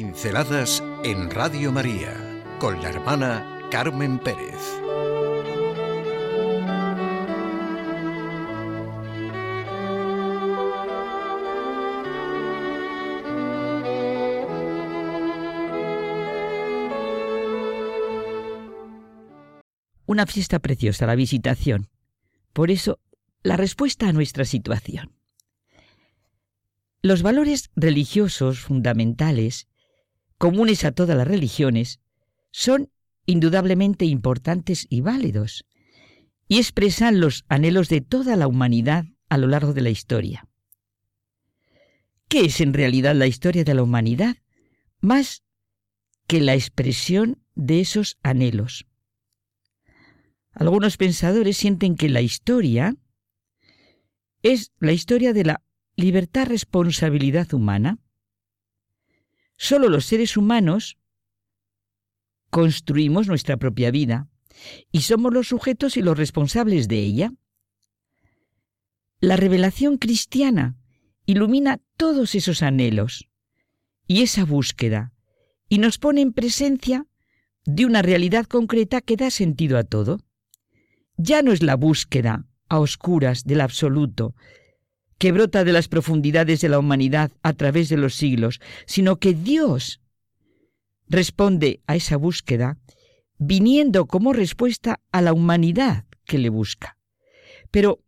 Pinceladas 0.00 0.80
en 1.02 1.28
Radio 1.28 1.72
María 1.72 2.14
con 2.60 2.80
la 2.80 2.90
hermana 2.90 3.66
Carmen 3.68 4.20
Pérez. 4.20 4.54
Una 20.06 20.26
fiesta 20.26 20.60
preciosa, 20.60 21.06
la 21.06 21.16
visitación. 21.16 21.88
Por 22.52 22.70
eso, 22.70 23.00
la 23.42 23.56
respuesta 23.56 24.06
a 24.06 24.12
nuestra 24.12 24.44
situación. 24.44 25.16
Los 27.02 27.22
valores 27.22 27.72
religiosos 27.74 28.60
fundamentales, 28.60 29.66
comunes 30.38 30.84
a 30.84 30.92
todas 30.92 31.16
las 31.16 31.28
religiones, 31.28 32.00
son 32.50 32.90
indudablemente 33.26 34.04
importantes 34.06 34.86
y 34.88 35.00
válidos, 35.00 35.66
y 36.48 36.58
expresan 36.58 37.20
los 37.20 37.44
anhelos 37.48 37.88
de 37.88 38.00
toda 38.00 38.36
la 38.36 38.46
humanidad 38.46 39.04
a 39.28 39.36
lo 39.36 39.48
largo 39.48 39.74
de 39.74 39.82
la 39.82 39.90
historia. 39.90 40.48
¿Qué 42.28 42.46
es 42.46 42.60
en 42.60 42.72
realidad 42.72 43.14
la 43.14 43.26
historia 43.26 43.64
de 43.64 43.74
la 43.74 43.82
humanidad? 43.82 44.36
Más 45.00 45.42
que 46.26 46.40
la 46.40 46.54
expresión 46.54 47.42
de 47.54 47.80
esos 47.80 48.18
anhelos. 48.22 48.86
Algunos 50.52 50.96
pensadores 50.96 51.56
sienten 51.56 51.96
que 51.96 52.08
la 52.08 52.20
historia 52.20 52.96
es 54.42 54.72
la 54.78 54.92
historia 54.92 55.32
de 55.32 55.44
la 55.44 55.62
libertad-responsabilidad 55.96 57.52
humana. 57.54 57.98
Solo 59.58 59.88
los 59.88 60.06
seres 60.06 60.36
humanos 60.36 60.98
construimos 62.48 63.26
nuestra 63.26 63.56
propia 63.56 63.90
vida 63.90 64.28
y 64.92 65.02
somos 65.02 65.34
los 65.34 65.48
sujetos 65.48 65.96
y 65.96 66.02
los 66.02 66.16
responsables 66.16 66.86
de 66.86 67.00
ella. 67.00 67.32
La 69.20 69.36
revelación 69.36 69.98
cristiana 69.98 70.76
ilumina 71.26 71.80
todos 71.96 72.36
esos 72.36 72.62
anhelos 72.62 73.28
y 74.06 74.22
esa 74.22 74.44
búsqueda 74.44 75.12
y 75.68 75.78
nos 75.78 75.98
pone 75.98 76.20
en 76.20 76.32
presencia 76.32 77.06
de 77.64 77.84
una 77.84 78.00
realidad 78.00 78.46
concreta 78.46 79.00
que 79.00 79.16
da 79.16 79.30
sentido 79.30 79.76
a 79.76 79.82
todo. 79.82 80.20
Ya 81.16 81.42
no 81.42 81.50
es 81.50 81.64
la 81.64 81.74
búsqueda 81.74 82.46
a 82.68 82.78
oscuras 82.78 83.42
del 83.42 83.60
absoluto, 83.60 84.36
que 85.18 85.32
brota 85.32 85.64
de 85.64 85.72
las 85.72 85.88
profundidades 85.88 86.60
de 86.60 86.68
la 86.68 86.78
humanidad 86.78 87.32
a 87.42 87.52
través 87.52 87.88
de 87.88 87.96
los 87.96 88.14
siglos, 88.14 88.60
sino 88.86 89.16
que 89.16 89.34
Dios 89.34 90.00
responde 91.08 91.80
a 91.86 91.96
esa 91.96 92.16
búsqueda 92.16 92.78
viniendo 93.38 94.06
como 94.06 94.32
respuesta 94.32 95.00
a 95.12 95.22
la 95.22 95.32
humanidad 95.32 96.04
que 96.24 96.38
le 96.38 96.48
busca. 96.48 96.96
Pero 97.70 98.00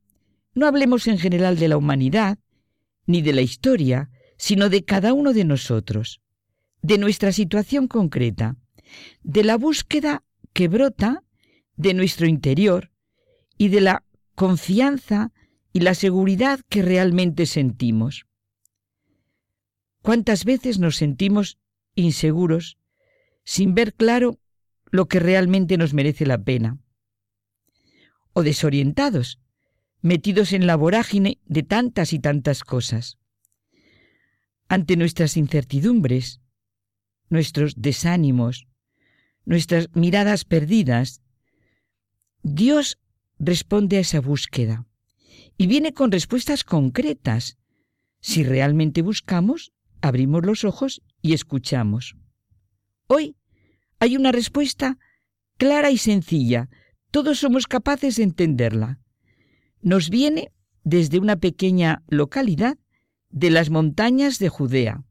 no 0.55 0.67
hablemos 0.67 1.06
en 1.06 1.19
general 1.19 1.58
de 1.58 1.69
la 1.69 1.77
humanidad, 1.77 2.39
ni 3.06 3.22
de 3.22 3.33
la 3.33 3.41
historia, 3.41 4.11
sino 4.36 4.69
de 4.69 4.84
cada 4.84 5.12
uno 5.12 5.33
de 5.33 5.45
nosotros, 5.45 6.20
de 6.83 6.98
nuestra 6.98 7.33
situación 7.33 7.89
concreta, 7.89 8.56
de 9.22 9.45
la 9.45 9.56
búsqueda 9.56 10.24
que 10.52 10.69
brota 10.69 11.22
de 11.77 11.95
nuestro 11.95 12.27
interior 12.27 12.91
y 13.56 13.69
de 13.69 13.80
la 13.80 14.05
confianza 14.34 15.33
y 15.72 15.80
la 15.80 15.94
seguridad 15.94 16.60
que 16.68 16.82
realmente 16.82 17.46
sentimos. 17.46 18.26
¿Cuántas 20.02 20.45
veces 20.45 20.78
nos 20.78 20.96
sentimos 20.96 21.58
inseguros 21.95 22.78
sin 23.45 23.74
ver 23.74 23.95
claro 23.95 24.39
lo 24.90 25.06
que 25.06 25.20
realmente 25.20 25.77
nos 25.77 25.95
merece 25.95 26.27
la 26.27 26.42
pena? 26.42 26.78
O 28.33 28.42
desorientados, 28.42 29.39
metidos 30.00 30.52
en 30.52 30.67
la 30.67 30.77
vorágine 30.77 31.39
de 31.45 31.62
tantas 31.62 32.12
y 32.12 32.18
tantas 32.18 32.64
cosas. 32.64 33.18
Ante 34.68 34.96
nuestras 34.96 35.36
incertidumbres, 35.36 36.40
nuestros 37.28 37.74
desánimos, 37.77 38.66
nuestras 39.45 39.89
miradas 39.95 40.45
perdidas, 40.45 41.22
Dios 42.42 42.98
responde 43.39 43.98
a 43.98 44.00
esa 44.00 44.20
búsqueda 44.20 44.86
y 45.60 45.66
viene 45.66 45.92
con 45.92 46.10
respuestas 46.10 46.64
concretas. 46.64 47.58
Si 48.22 48.44
realmente 48.44 49.02
buscamos, 49.02 49.72
abrimos 50.00 50.46
los 50.46 50.64
ojos 50.64 51.02
y 51.20 51.34
escuchamos. 51.34 52.16
Hoy 53.08 53.36
hay 53.98 54.16
una 54.16 54.32
respuesta 54.32 54.96
clara 55.58 55.90
y 55.90 55.98
sencilla. 55.98 56.70
Todos 57.10 57.40
somos 57.40 57.66
capaces 57.66 58.16
de 58.16 58.22
entenderla. 58.22 59.00
Nos 59.82 60.08
viene 60.08 60.50
desde 60.82 61.18
una 61.18 61.36
pequeña 61.36 62.04
localidad 62.08 62.78
de 63.28 63.50
las 63.50 63.68
montañas 63.68 64.38
de 64.38 64.48
Judea, 64.48 65.04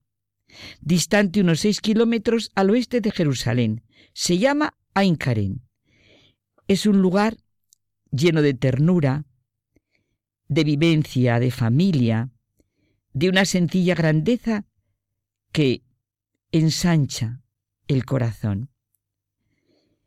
distante 0.81 1.41
unos 1.41 1.59
seis 1.59 1.79
kilómetros 1.79 2.49
al 2.55 2.71
oeste 2.71 3.01
de 3.01 3.11
Jerusalén. 3.11 3.83
Se 4.13 4.39
llama 4.39 4.73
Ain 4.95 5.19
Es 6.67 6.87
un 6.87 7.03
lugar 7.03 7.37
lleno 8.09 8.41
de 8.41 8.55
ternura, 8.55 9.28
de 10.49 10.63
vivencia, 10.63 11.39
de 11.39 11.51
familia, 11.51 12.31
de 13.13 13.29
una 13.29 13.45
sencilla 13.45 13.95
grandeza 13.95 14.65
que 15.51 15.83
ensancha 16.51 17.41
el 17.87 18.05
corazón. 18.05 18.69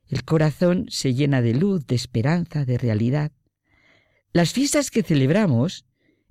El 0.08 0.24
corazón 0.24 0.86
se 0.90 1.14
llena 1.14 1.40
de 1.40 1.54
luz, 1.54 1.86
de 1.86 1.94
esperanza, 1.94 2.64
de 2.64 2.76
realidad. 2.76 3.32
Las 4.32 4.52
fiestas 4.52 4.90
que 4.90 5.02
celebramos 5.02 5.86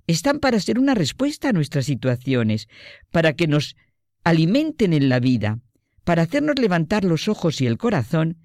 están 0.06 0.38
para 0.38 0.60
ser 0.60 0.78
una 0.78 0.94
respuesta 0.94 1.48
a 1.48 1.52
nuestras 1.52 1.86
situaciones, 1.86 2.68
para 3.10 3.32
que 3.32 3.46
nos 3.46 3.76
alimenten 4.24 4.92
en 4.92 5.08
la 5.08 5.20
vida, 5.20 5.60
para 6.04 6.22
hacernos 6.22 6.58
levantar 6.58 7.04
los 7.04 7.28
ojos 7.28 7.60
y 7.60 7.66
el 7.66 7.78
corazón, 7.78 8.38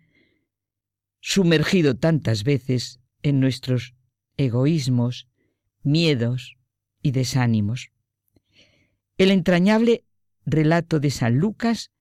sumergido 1.19 1.95
tantas 1.97 2.43
veces 2.43 2.99
en 3.21 3.39
nuestros 3.39 3.95
egoísmos, 4.37 5.27
miedos 5.83 6.57
y 7.01 7.11
desánimos. 7.11 7.91
El 9.17 9.31
entrañable 9.31 10.03
relato 10.45 10.99
de 10.99 11.11
San 11.11 11.37
Lucas, 11.37 11.91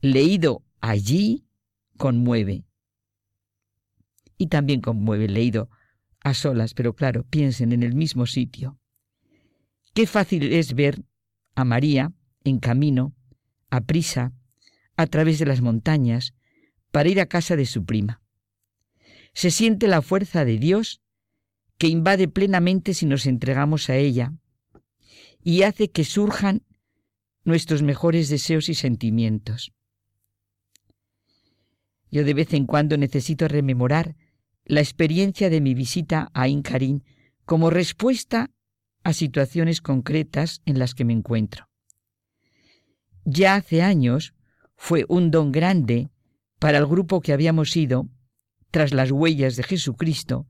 leído 0.00 0.64
allí, 0.80 1.46
conmueve. 1.96 2.64
Y 4.36 4.48
también 4.48 4.80
conmueve, 4.80 5.28
leído 5.28 5.70
a 6.22 6.34
solas, 6.34 6.74
pero 6.74 6.94
claro, 6.94 7.24
piensen 7.24 7.72
en 7.72 7.82
el 7.82 7.94
mismo 7.94 8.26
sitio. 8.26 8.78
Qué 9.94 10.06
fácil 10.06 10.52
es 10.52 10.74
ver 10.74 11.02
a 11.54 11.64
María 11.64 12.12
en 12.44 12.58
camino, 12.58 13.14
a 13.70 13.80
prisa, 13.80 14.32
a 14.96 15.06
través 15.06 15.38
de 15.38 15.46
las 15.46 15.60
montañas, 15.60 16.34
para 16.90 17.08
ir 17.08 17.20
a 17.20 17.26
casa 17.26 17.56
de 17.56 17.66
su 17.66 17.84
prima. 17.84 18.22
Se 19.32 19.50
siente 19.50 19.86
la 19.86 20.02
fuerza 20.02 20.44
de 20.44 20.58
Dios 20.58 20.99
que 21.80 21.88
invade 21.88 22.28
plenamente 22.28 22.92
si 22.92 23.06
nos 23.06 23.24
entregamos 23.24 23.88
a 23.88 23.96
ella 23.96 24.34
y 25.42 25.62
hace 25.62 25.90
que 25.90 26.04
surjan 26.04 26.60
nuestros 27.42 27.82
mejores 27.82 28.28
deseos 28.28 28.68
y 28.68 28.74
sentimientos. 28.74 29.72
Yo 32.10 32.22
de 32.22 32.34
vez 32.34 32.52
en 32.52 32.66
cuando 32.66 32.98
necesito 32.98 33.48
rememorar 33.48 34.14
la 34.66 34.80
experiencia 34.80 35.48
de 35.48 35.62
mi 35.62 35.72
visita 35.72 36.30
a 36.34 36.48
Incarín 36.48 37.02
como 37.46 37.70
respuesta 37.70 38.50
a 39.02 39.14
situaciones 39.14 39.80
concretas 39.80 40.60
en 40.66 40.78
las 40.78 40.94
que 40.94 41.06
me 41.06 41.14
encuentro. 41.14 41.70
Ya 43.24 43.54
hace 43.54 43.80
años 43.80 44.34
fue 44.76 45.06
un 45.08 45.30
don 45.30 45.50
grande 45.50 46.10
para 46.58 46.76
el 46.76 46.86
grupo 46.86 47.22
que 47.22 47.32
habíamos 47.32 47.74
ido, 47.74 48.06
tras 48.70 48.92
las 48.92 49.10
huellas 49.10 49.56
de 49.56 49.62
Jesucristo, 49.62 50.46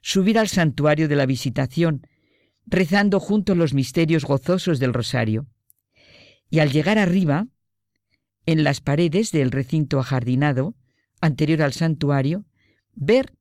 subir 0.00 0.38
al 0.38 0.48
santuario 0.48 1.08
de 1.08 1.16
la 1.16 1.26
visitación, 1.26 2.06
rezando 2.66 3.20
juntos 3.20 3.56
los 3.56 3.74
misterios 3.74 4.24
gozosos 4.24 4.78
del 4.78 4.92
rosario. 4.92 5.46
Y 6.50 6.60
al 6.60 6.70
llegar 6.70 6.98
arriba, 6.98 7.46
en 8.46 8.64
las 8.64 8.80
paredes 8.80 9.32
del 9.32 9.50
recinto 9.50 9.98
ajardinado, 9.98 10.74
anterior 11.20 11.62
al 11.62 11.72
santuario, 11.72 12.46
ver 12.94 13.34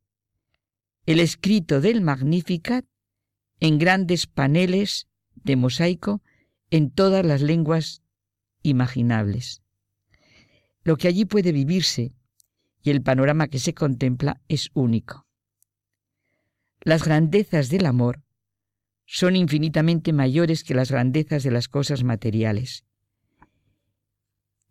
el 1.05 1.19
escrito 1.19 1.79
del 1.79 2.01
Magnificat 2.01 2.85
en 3.59 3.77
grandes 3.77 4.27
paneles 4.27 5.07
de 5.35 5.55
mosaico 5.55 6.21
en 6.69 6.91
todas 6.91 7.25
las 7.25 7.41
lenguas 7.41 8.01
imaginables. 8.61 9.61
Lo 10.83 10.97
que 10.97 11.07
allí 11.07 11.25
puede 11.25 11.51
vivirse 11.51 12.13
y 12.81 12.89
el 12.89 13.01
panorama 13.01 13.47
que 13.47 13.59
se 13.59 13.73
contempla 13.73 14.41
es 14.47 14.69
único. 14.73 15.26
Las 16.81 17.03
grandezas 17.03 17.69
del 17.69 17.85
amor 17.85 18.23
son 19.05 19.35
infinitamente 19.35 20.13
mayores 20.13 20.63
que 20.63 20.73
las 20.73 20.91
grandezas 20.91 21.43
de 21.43 21.51
las 21.51 21.67
cosas 21.67 22.03
materiales. 22.03 22.85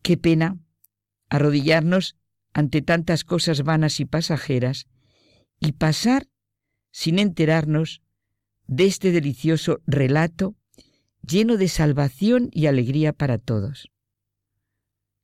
Qué 0.02 0.16
pena 0.16 0.58
arrodillarnos 1.28 2.16
ante 2.52 2.82
tantas 2.82 3.24
cosas 3.24 3.62
vanas 3.62 4.00
y 4.00 4.04
pasajeras 4.04 4.86
y 5.58 5.72
pasar 5.72 6.28
sin 6.90 7.18
enterarnos 7.18 8.02
de 8.66 8.86
este 8.86 9.10
delicioso 9.10 9.80
relato 9.86 10.54
lleno 11.26 11.56
de 11.56 11.68
salvación 11.68 12.50
y 12.52 12.66
alegría 12.66 13.12
para 13.12 13.38
todos. 13.38 13.90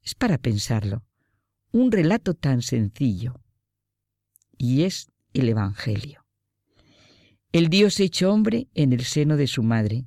Es 0.02 0.14
para 0.14 0.38
pensarlo, 0.38 1.04
un 1.70 1.92
relato 1.92 2.34
tan 2.34 2.60
sencillo, 2.60 3.40
y 4.58 4.82
es 4.82 5.10
el 5.32 5.48
Evangelio. 5.48 6.21
El 7.52 7.68
Dios 7.68 8.00
hecho 8.00 8.32
hombre 8.32 8.68
en 8.72 8.94
el 8.94 9.04
seno 9.04 9.36
de 9.36 9.46
su 9.46 9.62
madre, 9.62 10.06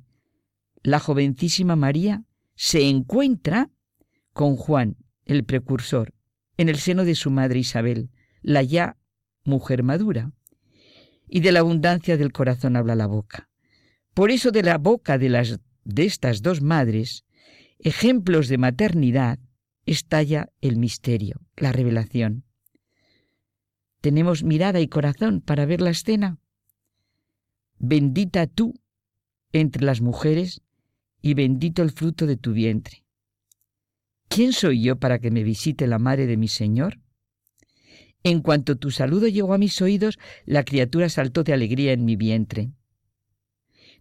la 0.82 0.98
jovencísima 0.98 1.76
María, 1.76 2.24
se 2.56 2.88
encuentra 2.88 3.70
con 4.32 4.56
Juan, 4.56 4.96
el 5.24 5.44
precursor, 5.44 6.12
en 6.56 6.68
el 6.68 6.76
seno 6.78 7.04
de 7.04 7.14
su 7.14 7.30
madre 7.30 7.60
Isabel, 7.60 8.10
la 8.42 8.64
ya 8.64 8.96
mujer 9.44 9.84
madura. 9.84 10.32
Y 11.28 11.38
de 11.38 11.52
la 11.52 11.60
abundancia 11.60 12.16
del 12.16 12.32
corazón 12.32 12.74
habla 12.74 12.96
la 12.96 13.06
boca. 13.06 13.48
Por 14.12 14.32
eso 14.32 14.50
de 14.50 14.64
la 14.64 14.78
boca 14.78 15.16
de, 15.16 15.28
las, 15.28 15.60
de 15.84 16.04
estas 16.04 16.42
dos 16.42 16.62
madres, 16.62 17.24
ejemplos 17.78 18.48
de 18.48 18.58
maternidad, 18.58 19.38
estalla 19.84 20.50
el 20.60 20.78
misterio, 20.78 21.42
la 21.56 21.70
revelación. 21.70 22.44
¿Tenemos 24.00 24.42
mirada 24.42 24.80
y 24.80 24.88
corazón 24.88 25.40
para 25.40 25.64
ver 25.64 25.80
la 25.80 25.90
escena? 25.90 26.40
Bendita 27.78 28.46
tú 28.46 28.74
entre 29.52 29.84
las 29.84 30.00
mujeres 30.00 30.62
y 31.20 31.34
bendito 31.34 31.82
el 31.82 31.90
fruto 31.90 32.26
de 32.26 32.36
tu 32.36 32.52
vientre. 32.52 33.04
¿Quién 34.28 34.52
soy 34.52 34.82
yo 34.82 34.96
para 34.96 35.18
que 35.18 35.30
me 35.30 35.42
visite 35.42 35.86
la 35.86 35.98
madre 35.98 36.26
de 36.26 36.36
mi 36.36 36.48
Señor? 36.48 36.98
En 38.22 38.40
cuanto 38.40 38.76
tu 38.76 38.90
saludo 38.90 39.28
llegó 39.28 39.54
a 39.54 39.58
mis 39.58 39.80
oídos, 39.80 40.18
la 40.44 40.64
criatura 40.64 41.08
saltó 41.08 41.44
de 41.44 41.52
alegría 41.52 41.92
en 41.92 42.04
mi 42.04 42.16
vientre. 42.16 42.70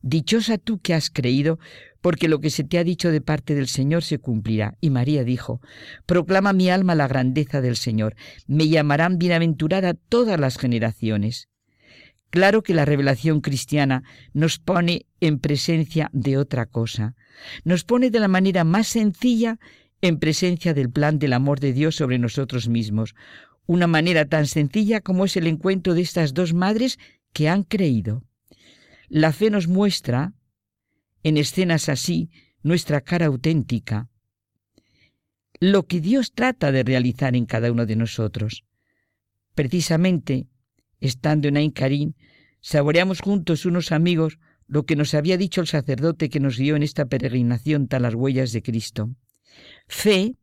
Dichosa 0.02 0.58
tú 0.58 0.80
que 0.80 0.94
has 0.94 1.10
creído, 1.10 1.60
porque 2.02 2.28
lo 2.28 2.40
que 2.40 2.50
se 2.50 2.64
te 2.64 2.78
ha 2.78 2.84
dicho 2.84 3.12
de 3.12 3.22
parte 3.22 3.56
del 3.56 3.68
Señor 3.68 4.04
se 4.04 4.20
cumplirá. 4.20 4.78
Y 4.80 4.90
María 4.90 5.24
dijo, 5.24 5.62
Proclama 6.06 6.54
mi 6.54 6.70
alma 6.70 6.96
la 6.96 7.08
grandeza 7.08 7.62
del 7.62 7.76
Señor, 7.76 8.16
me 8.48 8.68
llamarán 8.68 9.18
bienaventurada 9.18 9.94
todas 9.94 10.40
las 10.40 10.58
generaciones. 10.58 11.50
Claro 12.30 12.64
que 12.64 12.74
la 12.74 12.86
revelación 12.86 13.42
cristiana 13.42 14.04
nos 14.34 14.60
pone 14.60 15.06
en 15.22 15.40
presencia 15.40 16.10
de 16.12 16.38
otra 16.38 16.66
cosa, 16.66 17.16
nos 17.64 17.84
pone 17.84 18.10
de 18.10 18.20
la 18.20 18.28
manera 18.28 18.64
más 18.64 18.88
sencilla 18.88 19.60
en 20.02 20.20
presencia 20.20 20.74
del 20.74 20.90
plan 20.92 21.18
del 21.20 21.34
amor 21.34 21.60
de 21.60 21.74
Dios 21.74 21.96
sobre 21.96 22.20
nosotros 22.20 22.68
mismos, 22.68 23.16
una 23.66 23.88
manera 23.88 24.26
tan 24.26 24.48
sencilla 24.48 25.02
como 25.02 25.26
es 25.26 25.38
el 25.38 25.48
encuentro 25.48 25.94
de 25.94 26.02
estas 26.02 26.34
dos 26.34 26.54
madres 26.54 27.00
que 27.34 27.50
han 27.50 27.64
creído. 27.64 28.24
La 29.08 29.32
fe 29.32 29.50
nos 29.50 29.68
muestra, 29.68 30.34
en 31.24 31.38
escenas 31.38 31.90
así, 31.90 32.30
nuestra 32.62 33.02
cara 33.02 33.28
auténtica, 33.28 34.10
lo 35.60 35.88
que 35.88 36.02
Dios 36.02 36.34
trata 36.34 36.72
de 36.72 36.84
realizar 36.84 37.36
en 37.36 37.46
cada 37.46 37.72
uno 37.72 37.86
de 37.86 37.96
nosotros. 37.96 38.66
Precisamente, 39.54 40.48
estando 41.00 41.48
en 41.48 41.58
Aincarín, 41.58 42.16
saboreamos 42.62 43.22
juntos 43.22 43.66
unos 43.66 43.92
amigos 43.92 44.40
lo 44.68 44.86
que 44.86 44.96
nos 44.96 45.14
había 45.14 45.38
dicho 45.38 45.62
el 45.62 45.68
sacerdote 45.68 46.30
que 46.30 46.40
nos 46.40 46.58
guió 46.58 46.76
en 46.76 46.84
esta 46.84 47.06
peregrinación 47.06 47.88
a 47.92 48.00
las 48.00 48.16
huellas 48.16 48.52
de 48.52 48.64
Cristo. 48.64 49.16
Fe 49.88 50.36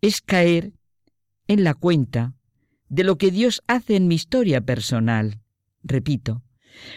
es 0.00 0.20
caer 0.20 0.72
en 1.48 1.64
la 1.64 1.74
cuenta 1.74 2.34
de 2.88 3.04
lo 3.04 3.18
que 3.18 3.30
Dios 3.30 3.62
hace 3.66 3.96
en 3.96 4.06
mi 4.06 4.14
historia 4.14 4.60
personal. 4.60 5.40
Repito, 5.82 6.42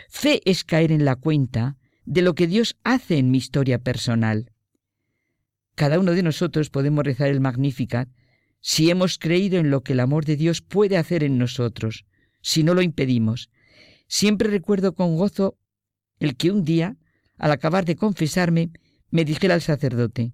fe 0.10 0.42
es 0.46 0.64
caer 0.64 0.92
en 0.92 1.06
la 1.06 1.16
cuenta 1.16 1.78
de 2.06 2.22
lo 2.22 2.36
que 2.36 2.48
Dios 2.48 2.78
hace 2.84 3.18
en 3.18 3.31
mi 3.31 3.38
historia 3.38 3.80
personal. 3.80 4.52
Cada 5.75 6.00
uno 6.00 6.14
de 6.14 6.24
nosotros 6.24 6.69
podemos 6.69 7.04
rezar 7.06 7.30
el 7.30 7.42
Magnificat 7.42 8.10
si 8.62 8.90
hemos 8.90 9.18
creído 9.18 9.60
en 9.60 9.69
lo 9.69 9.81
que 9.81 9.94
el 9.94 10.00
amor 10.00 10.25
de 10.25 10.36
Dios 10.36 10.62
puede 10.62 10.98
hacer 10.98 11.24
en 11.24 11.38
nosotros, 11.38 12.06
si 12.42 12.63
no 12.63 12.74
lo 12.74 12.81
impedimos. 12.81 13.50
Siempre 14.07 14.50
recuerdo 14.50 14.95
con 14.95 15.18
gozo 15.18 15.57
el 16.19 16.36
que 16.36 16.51
un 16.51 16.63
día, 16.63 16.98
al 17.38 17.51
acabar 17.51 17.86
de 17.86 17.95
confesarme, 17.95 18.72
me 19.10 19.25
dijera 19.25 19.54
al 19.54 19.62
sacerdote, 19.62 20.34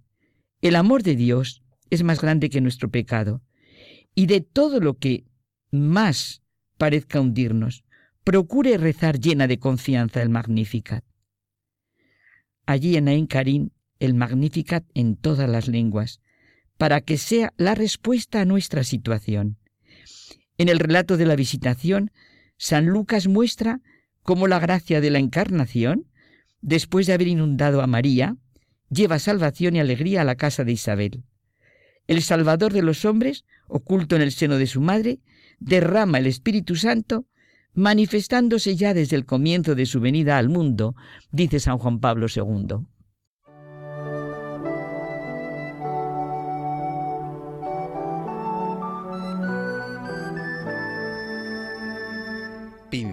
el 0.61 0.75
amor 0.75 1.03
de 1.03 1.15
Dios 1.15 1.63
es 1.89 2.03
más 2.03 2.21
grande 2.21 2.49
que 2.49 2.61
nuestro 2.61 2.89
pecado, 2.89 3.41
y 4.15 4.27
de 4.27 4.41
todo 4.41 4.79
lo 4.79 4.97
que 4.97 5.25
más 5.71 6.41
parezca 6.77 7.19
hundirnos, 7.19 7.83
procure 8.23 8.77
rezar 8.77 9.19
llena 9.19 9.47
de 9.47 9.59
confianza 9.59 10.21
el 10.21 10.29
Magnificat. 10.29 11.03
Allí 12.65 12.95
en 12.95 13.09
Ain 13.09 13.27
Karim, 13.27 13.71
el 13.99 14.13
Magnificat 14.13 14.85
en 14.93 15.17
todas 15.17 15.49
las 15.49 15.67
lenguas, 15.67 16.21
para 16.77 17.01
que 17.01 17.17
sea 17.17 17.53
la 17.57 17.75
respuesta 17.75 18.41
a 18.41 18.45
nuestra 18.45 18.83
situación. 18.83 19.57
En 20.57 20.69
el 20.69 20.79
relato 20.79 21.17
de 21.17 21.25
la 21.25 21.35
visitación, 21.35 22.11
San 22.57 22.85
Lucas 22.85 23.27
muestra 23.27 23.81
cómo 24.21 24.47
la 24.47 24.59
gracia 24.59 25.01
de 25.01 25.09
la 25.09 25.19
encarnación, 25.19 26.05
después 26.61 27.07
de 27.07 27.13
haber 27.13 27.27
inundado 27.27 27.81
a 27.81 27.87
María, 27.87 28.37
lleva 28.89 29.19
salvación 29.19 29.75
y 29.75 29.79
alegría 29.79 30.21
a 30.21 30.25
la 30.25 30.35
casa 30.35 30.63
de 30.63 30.71
Isabel. 30.71 31.23
El 32.07 32.21
Salvador 32.21 32.73
de 32.73 32.83
los 32.83 33.05
hombres, 33.05 33.45
oculto 33.67 34.15
en 34.15 34.21
el 34.21 34.31
seno 34.31 34.57
de 34.57 34.67
su 34.67 34.81
madre, 34.81 35.19
derrama 35.59 36.19
el 36.19 36.27
Espíritu 36.27 36.75
Santo, 36.75 37.25
manifestándose 37.73 38.75
ya 38.75 38.93
desde 38.93 39.15
el 39.15 39.25
comienzo 39.25 39.73
de 39.73 39.85
su 39.85 39.99
venida 39.99 40.37
al 40.37 40.49
mundo, 40.49 40.95
dice 41.31 41.59
San 41.59 41.77
Juan 41.79 41.99
Pablo 41.99 42.27
II. 42.33 42.85